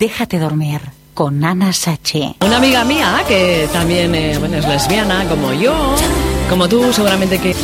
Déjate 0.00 0.38
dormir 0.38 0.80
con 1.12 1.44
Ana 1.44 1.74
Sachi. 1.74 2.36
Una 2.40 2.56
amiga 2.56 2.84
mía 2.84 3.22
que 3.28 3.68
también 3.70 4.14
eh, 4.14 4.32
es 4.32 4.66
lesbiana 4.66 5.26
como 5.28 5.52
yo, 5.52 5.74
como 6.48 6.66
tú 6.70 6.90
seguramente 6.90 7.38
que... 7.38 7.54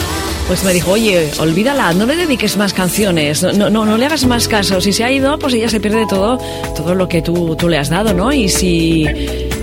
Pues 0.47 0.63
me 0.63 0.75
dijo, 0.75 0.93
oye, 0.93 1.31
olvídala, 1.41 1.95
no 1.95 2.05
le 2.05 2.15
dediques 2.15 2.59
más 2.59 2.75
canciones, 2.75 3.43
no, 3.43 3.71
no, 3.71 3.87
no 3.87 3.97
le 3.97 4.07
hagas 4.07 4.27
más 4.27 4.49
caso. 4.49 4.83
Si 4.83 4.93
se 4.93 5.03
ha 5.03 5.11
ido, 5.11 5.39
pues 5.39 5.55
ella 5.55 5.71
se 5.71 5.81
pierde 5.81 6.07
todo, 6.07 6.39
todo 6.77 6.95
lo 6.95 7.09
que 7.09 7.23
tú, 7.23 7.57
tú 7.57 7.71
le 7.71 7.79
has 7.79 7.89
dado, 7.89 8.13
¿no? 8.13 8.31
Y 8.31 8.51
si, 8.51 9.07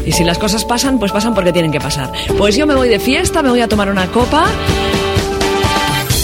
y 0.05 0.11
si 0.11 0.23
las 0.23 0.39
cosas 0.39 0.65
pasan, 0.65 0.97
pues 0.97 1.11
pasan 1.11 1.35
porque 1.35 1.53
tienen 1.53 1.71
que 1.71 1.79
pasar. 1.79 2.11
Pues 2.37 2.57
yo 2.57 2.65
me 2.65 2.75
voy 2.75 2.89
de 2.89 2.99
fiesta, 2.99 3.43
me 3.43 3.51
voy 3.51 3.61
a 3.61 3.67
tomar 3.69 3.89
una 3.89 4.07
copa 4.07 4.45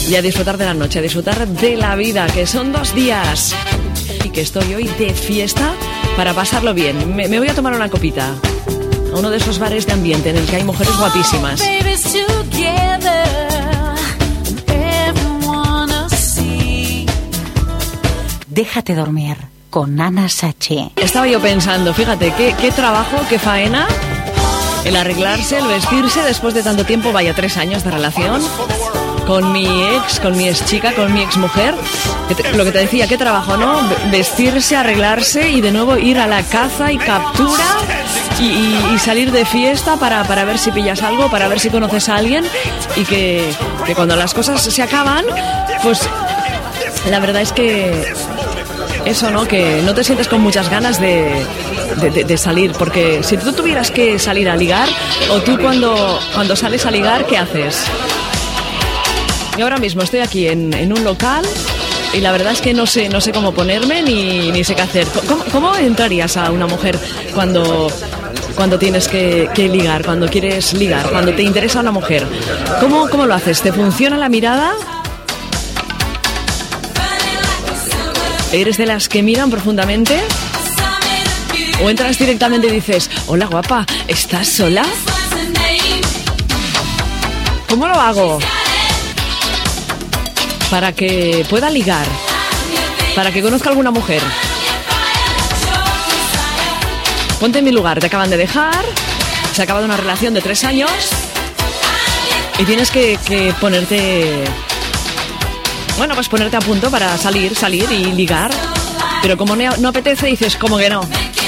y 0.09 0.15
a 0.15 0.21
disfrutar 0.21 0.57
de 0.57 0.65
la 0.65 0.73
noche, 0.73 0.99
a 0.99 1.01
disfrutar 1.03 1.47
de 1.47 1.77
la 1.77 1.95
vida, 1.95 2.25
que 2.27 2.47
son 2.47 2.73
dos 2.73 2.93
días. 2.95 3.55
Y 4.23 4.29
que 4.29 4.41
estoy 4.41 4.73
hoy 4.73 4.83
de 4.99 5.13
fiesta 5.13 5.73
para 6.15 6.33
pasarlo 6.33 6.73
bien. 6.73 7.15
Me, 7.15 7.27
me 7.27 7.39
voy 7.39 7.47
a 7.47 7.53
tomar 7.55 7.73
una 7.73 7.89
copita 7.89 8.33
a 9.13 9.17
uno 9.17 9.29
de 9.29 9.37
esos 9.37 9.59
bares 9.59 9.85
de 9.85 9.93
ambiente 9.93 10.29
en 10.29 10.37
el 10.37 10.45
que 10.45 10.57
hay 10.57 10.63
mujeres 10.63 10.95
guapísimas. 10.97 11.61
Déjate 18.47 18.95
dormir 18.95 19.37
con 19.69 20.01
Ana 20.01 20.27
Sachi. 20.27 20.91
Estaba 20.95 21.27
yo 21.27 21.39
pensando, 21.39 21.93
fíjate, 21.93 22.33
qué, 22.35 22.55
qué 22.59 22.71
trabajo, 22.71 23.17
qué 23.29 23.39
faena 23.39 23.87
el 24.85 24.95
arreglarse, 24.95 25.59
el 25.59 25.67
vestirse 25.67 26.21
después 26.23 26.53
de 26.53 26.63
tanto 26.63 26.85
tiempo, 26.85 27.11
vaya 27.11 27.33
tres 27.33 27.57
años 27.57 27.83
de 27.83 27.91
relación 27.91 28.41
con 29.29 29.51
mi 29.51 29.67
ex, 29.67 30.19
con 30.19 30.35
mi 30.35 30.49
ex 30.49 30.65
chica, 30.65 30.91
con 30.93 31.13
mi 31.13 31.21
ex 31.21 31.37
mujer. 31.37 31.75
Lo 32.55 32.65
que 32.65 32.71
te 32.71 32.79
decía, 32.79 33.05
qué 33.05 33.15
trabajo, 33.15 33.57
¿no? 33.57 33.79
Vestirse, 34.09 34.75
arreglarse 34.75 35.51
y 35.51 35.61
de 35.61 35.71
nuevo 35.71 35.97
ir 35.97 36.17
a 36.17 36.25
la 36.25 36.41
caza 36.41 36.91
y 36.91 36.97
captura 36.97 37.77
y, 38.41 38.97
salir 38.97 39.31
de 39.31 39.45
fiesta 39.45 39.97
para, 39.97 40.23
para, 40.23 40.45
ver 40.45 40.57
si 40.57 40.71
pillas 40.71 41.03
algo, 41.03 41.29
para 41.29 41.47
ver 41.47 41.59
si 41.59 41.69
conoces 41.69 42.09
a 42.09 42.15
alguien 42.15 42.43
y 42.95 43.05
que, 43.05 43.53
que 43.85 43.93
cuando 43.93 44.15
las 44.15 44.33
cosas 44.33 44.63
se 44.63 44.81
acaban, 44.81 45.23
pues 45.83 46.01
la 47.07 47.19
verdad 47.19 47.43
es 47.43 47.51
que 47.51 48.11
eso, 49.05 49.29
¿no? 49.29 49.47
Que 49.47 49.83
no 49.83 49.93
te 49.93 50.03
sientes 50.03 50.27
con 50.27 50.41
muchas 50.41 50.71
ganas 50.71 50.99
de, 50.99 51.45
de, 51.97 52.23
de, 52.23 52.37
salir, 52.39 52.71
porque 52.71 53.21
si 53.21 53.37
tú 53.37 53.51
tuvieras 53.53 53.91
que 53.91 54.17
salir 54.17 54.49
a 54.49 54.55
ligar, 54.55 54.89
o 55.29 55.39
tú 55.41 55.55
cuando, 55.59 56.19
cuando 56.33 56.55
sales 56.55 56.83
a 56.87 56.89
ligar, 56.89 57.27
¿qué 57.27 57.37
haces? 57.37 57.85
Yo 59.59 59.65
ahora 59.65 59.77
mismo 59.77 60.03
estoy 60.03 60.21
aquí 60.21 60.47
en, 60.47 60.93
un 60.93 61.03
local 61.03 61.45
y 62.13 62.21
la 62.21 62.31
verdad 62.31 62.53
es 62.53 62.61
que 62.61 62.73
no 62.73 62.85
sé, 62.85 63.09
no 63.09 63.19
sé 63.19 63.33
cómo 63.33 63.53
ponerme 63.53 64.01
ni, 64.01 64.53
ni 64.53 64.63
sé 64.63 64.73
qué 64.73 64.83
hacer. 64.83 65.05
¿Cómo, 65.27 65.43
¿Cómo, 65.51 65.75
entrarías 65.75 66.37
a 66.37 66.49
una 66.49 66.65
mujer 66.65 66.97
cuando, 67.33 67.91
cuando 68.55 68.79
tienes 68.79 69.09
que, 69.09 69.49
que, 69.53 69.67
ligar, 69.67 70.05
cuando 70.05 70.29
quieres 70.29 70.71
ligar, 70.75 71.09
cuando 71.09 71.33
te 71.33 71.43
interesa 71.43 71.81
una 71.81 71.91
mujer? 71.91 72.25
¿Cómo, 72.79 73.09
¿Cómo 73.09 73.25
lo 73.25 73.33
haces? 73.33 73.61
¿Te 73.61 73.73
funciona 73.73 74.17
la 74.17 74.29
mirada? 74.29 74.71
¿Eres 78.53 78.77
de 78.77 78.85
las 78.85 79.09
que 79.09 79.21
miran 79.23 79.51
profundamente? 79.51 80.21
¿O 81.83 81.89
entras 81.89 82.17
directamente 82.17 82.67
y 82.67 82.71
dices, 82.71 83.11
hola 83.27 83.47
guapa, 83.47 83.85
¿estás 84.07 84.47
sola? 84.47 84.85
¿Cómo 87.67 87.87
lo 87.89 87.95
hago? 87.99 88.39
Para 90.69 90.93
que 90.93 91.45
pueda 91.49 91.69
ligar, 91.69 92.05
para 93.15 93.31
que 93.31 93.41
conozca 93.41 93.69
alguna 93.69 93.91
mujer. 93.91 94.21
Ponte 97.39 97.59
en 97.59 97.65
mi 97.65 97.71
lugar, 97.71 97.99
te 97.99 98.07
acaban 98.07 98.29
de 98.29 98.37
dejar, 98.37 98.85
se 99.53 99.61
ha 99.61 99.63
acabado 99.63 99.85
una 99.85 99.97
relación 99.97 100.33
de 100.33 100.41
tres 100.41 100.63
años 100.63 100.91
y 102.57 102.65
tienes 102.65 102.91
que, 102.91 103.17
que 103.25 103.53
ponerte 103.59 104.43
bueno, 105.99 106.15
pues 106.15 106.29
ponerte 106.29 106.55
a 106.55 106.61
punto 106.61 106.89
para 106.89 107.17
salir, 107.17 107.53
salir 107.55 107.91
y 107.91 108.13
ligar. 108.13 108.51
Pero 109.21 109.35
como 109.35 109.57
no, 109.57 109.75
no 109.79 109.89
apetece, 109.89 110.27
dices, 110.27 110.55
como 110.55 110.77
que 110.77 110.89
no. 110.89 111.01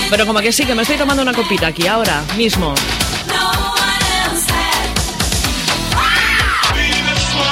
Pero 0.10 0.26
como 0.26 0.42
que 0.42 0.52
sí, 0.52 0.66
que 0.66 0.76
me 0.76 0.82
estoy 0.82 0.98
tomando 0.98 1.24
una 1.24 1.34
copita 1.34 1.68
aquí, 1.68 1.88
ahora, 1.88 2.22
mismo. 2.36 2.76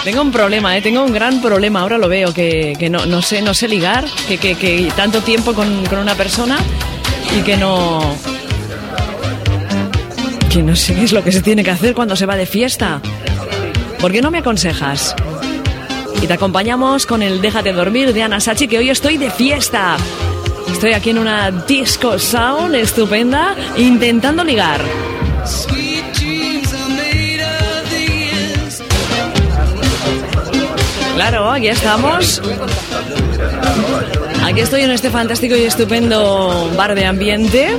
Tengo 0.09 0.23
un 0.23 0.31
problema, 0.31 0.75
¿eh? 0.75 0.81
tengo 0.81 1.03
un 1.03 1.13
gran 1.13 1.39
problema, 1.39 1.81
ahora 1.81 1.99
lo 1.99 2.09
veo, 2.09 2.33
que, 2.33 2.75
que 2.79 2.89
no, 2.89 3.05
no, 3.05 3.21
sé, 3.21 3.43
no 3.43 3.53
sé 3.53 3.67
ligar, 3.67 4.05
que, 4.27 4.39
que, 4.39 4.91
tanto 4.95 5.21
tiempo 5.21 5.53
con, 5.53 5.85
con, 5.85 5.99
una 5.99 6.15
persona 6.15 6.57
y 7.37 7.43
que 7.43 7.55
no... 7.55 8.01
Que 10.51 10.63
no 10.63 10.75
sé 10.75 10.95
qué 10.95 11.03
es 11.03 11.11
lo 11.11 11.23
que 11.23 11.31
se 11.31 11.43
tiene 11.43 11.63
que 11.63 11.69
hacer 11.69 11.93
cuando 11.93 12.15
se 12.15 12.25
va 12.25 12.35
de 12.35 12.47
fiesta. 12.47 12.99
¿Por 13.99 14.11
qué 14.11 14.19
no 14.19 14.31
me 14.31 14.39
aconsejas? 14.39 15.13
Y 16.23 16.25
te 16.25 16.33
acompañamos 16.33 17.05
con 17.05 17.21
el 17.21 17.39
Déjate 17.39 17.71
dormir 17.71 18.11
de 18.11 18.23
Ana 18.23 18.39
Sachi, 18.39 18.67
que 18.67 18.79
hoy 18.79 18.89
estoy 18.89 19.17
de 19.17 19.29
fiesta. 19.29 19.95
Estoy 20.71 20.93
aquí 20.93 21.11
en 21.11 21.19
una 21.19 21.51
disco 21.51 22.17
sound 22.17 22.73
estupenda, 22.73 23.55
intentando 23.77 24.43
ligar. 24.43 24.81
Aquí 31.47 31.69
estamos. 31.69 32.41
Aquí 34.43 34.59
estoy 34.59 34.81
en 34.81 34.91
este 34.91 35.09
fantástico 35.09 35.55
y 35.55 35.63
estupendo 35.63 36.69
bar 36.75 36.95
de 36.95 37.05
ambiente. 37.05 37.77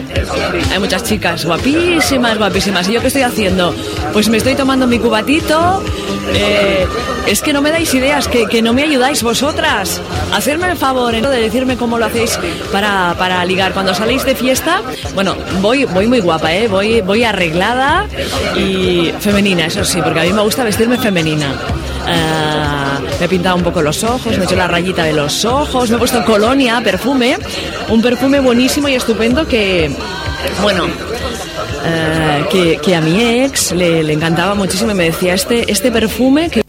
Hay 0.73 0.79
muchas 0.79 1.05
chicas 1.05 1.45
guapísimas, 1.45 2.39
guapísimas. 2.39 2.89
¿Y 2.89 2.95
yo 2.95 3.01
qué 3.03 3.09
estoy 3.09 3.23
haciendo? 3.23 3.75
Pues 4.15 4.31
me 4.31 4.39
estoy 4.39 4.55
tomando 4.55 4.87
mi 4.87 4.99
cubatito. 4.99 5.83
Eh, 6.33 6.87
es 7.27 7.43
que 7.43 7.53
no 7.53 7.63
me 7.63 7.71
dais 7.71 7.93
ideas, 7.95 8.29
que, 8.29 8.47
que, 8.47 8.63
no 8.63 8.73
me 8.73 8.83
ayudáis 8.83 9.23
vosotras. 9.23 10.01
Hacerme 10.33 10.71
el 10.71 10.77
favor 10.77 11.15
¿eh? 11.15 11.21
de 11.21 11.41
decirme 11.41 11.77
cómo 11.77 11.99
lo 11.99 12.07
hacéis 12.07 12.39
para, 12.73 13.15
para 13.19 13.45
ligar. 13.45 13.73
Cuando 13.73 13.95
saléis 13.95 14.25
de 14.25 14.35
fiesta, 14.35 14.83
bueno, 15.15 15.37
voy, 15.61 15.85
voy 15.85 16.07
muy 16.07 16.21
guapa, 16.21 16.53
¿eh? 16.55 16.69
voy, 16.69 17.01
voy 17.01 17.25
arreglada 17.25 18.07
y 18.57 19.13
femenina, 19.21 19.67
eso 19.67 19.85
sí, 19.85 20.01
porque 20.03 20.21
a 20.21 20.23
mí 20.25 20.33
me 20.33 20.43
gusta 20.43 20.65
vestirme 20.65 20.99
femenina. 20.99 21.55
Uh, 22.01 23.21
me 23.21 23.27
he 23.27 23.29
pintado 23.29 23.57
un 23.57 23.63
poco 23.63 23.83
los 23.83 24.03
ojos, 24.03 24.37
me 24.37 24.43
he 24.43 24.45
hecho 24.45 24.57
la 24.57 24.67
rayita 24.67 25.05
de 25.05 25.13
los 25.13 25.45
ojos, 25.45 25.91
me 25.91 25.97
he 25.97 25.99
puesto 25.99 26.25
colonia, 26.25 26.81
perfume, 26.83 27.37
un 27.89 28.03
perfume 28.03 28.41
buenísimo 28.41 28.89
y 28.89 28.95
estupendo 28.95 29.47
que, 29.47 29.91
bueno, 30.63 30.87
uh, 30.87 32.81
que, 32.83 32.97
a 32.97 33.01
mi 33.01 33.43
ex 33.43 33.73
le, 33.73 34.03
le, 34.03 34.13
encantaba 34.13 34.55
muchísimo 34.55 34.91
y 34.93 34.95
me 34.95 35.05
decía, 35.05 35.35
este, 35.35 35.71
este 35.71 35.93
perfume 35.93 36.49
que 36.51 36.63